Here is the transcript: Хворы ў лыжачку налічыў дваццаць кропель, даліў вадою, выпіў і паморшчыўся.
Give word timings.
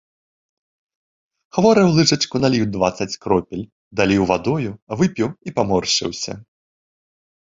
Хворы 1.57 1.81
ў 1.85 1.91
лыжачку 1.99 2.35
налічыў 2.45 2.69
дваццаць 2.77 3.09
кропель, 3.25 3.63
даліў 3.99 4.23
вадою, 4.33 4.71
выпіў 5.03 5.27
і 5.49 5.55
паморшчыўся. 5.61 6.33